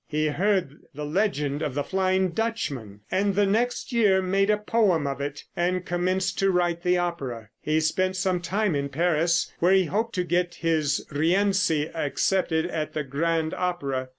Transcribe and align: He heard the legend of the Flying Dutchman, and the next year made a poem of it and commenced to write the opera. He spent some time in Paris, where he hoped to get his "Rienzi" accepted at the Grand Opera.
He 0.07 0.29
heard 0.29 0.77
the 0.95 1.05
legend 1.05 1.61
of 1.61 1.75
the 1.75 1.83
Flying 1.83 2.29
Dutchman, 2.29 3.01
and 3.11 3.35
the 3.35 3.45
next 3.45 3.93
year 3.93 4.19
made 4.19 4.49
a 4.49 4.57
poem 4.57 5.05
of 5.05 5.21
it 5.21 5.43
and 5.55 5.85
commenced 5.85 6.39
to 6.39 6.49
write 6.49 6.81
the 6.81 6.97
opera. 6.97 7.49
He 7.61 7.79
spent 7.81 8.15
some 8.15 8.41
time 8.41 8.73
in 8.75 8.89
Paris, 8.89 9.53
where 9.59 9.73
he 9.73 9.85
hoped 9.85 10.15
to 10.15 10.23
get 10.23 10.55
his 10.55 11.05
"Rienzi" 11.11 11.87
accepted 11.93 12.65
at 12.65 12.93
the 12.93 13.03
Grand 13.03 13.53
Opera. 13.53 14.09